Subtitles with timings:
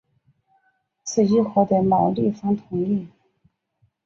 [1.03, 3.07] 此议获得毛利方同意。